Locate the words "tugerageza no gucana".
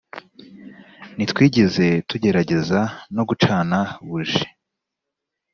2.09-3.79